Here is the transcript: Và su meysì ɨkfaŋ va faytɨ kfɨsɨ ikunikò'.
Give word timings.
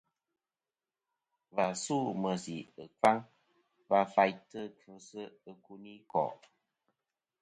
Và 1.55 1.67
su 1.83 1.97
meysì 2.21 2.55
ɨkfaŋ 2.83 3.17
va 3.89 3.99
faytɨ 4.13 4.61
kfɨsɨ 4.77 5.21
ikunikò'. 5.51 6.35